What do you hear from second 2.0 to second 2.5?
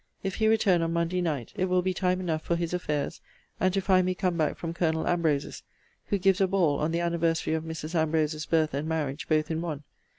enough